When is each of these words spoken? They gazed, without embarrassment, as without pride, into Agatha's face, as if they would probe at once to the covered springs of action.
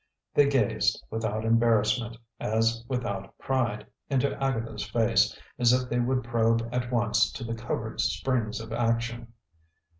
They 0.33 0.47
gazed, 0.49 0.99
without 1.11 1.45
embarrassment, 1.45 2.17
as 2.39 2.83
without 2.87 3.37
pride, 3.37 3.85
into 4.09 4.33
Agatha's 4.43 4.83
face, 4.89 5.37
as 5.59 5.73
if 5.73 5.89
they 5.91 5.99
would 5.99 6.23
probe 6.23 6.67
at 6.71 6.91
once 6.91 7.31
to 7.33 7.43
the 7.43 7.53
covered 7.53 8.01
springs 8.01 8.59
of 8.59 8.73
action. 8.73 9.31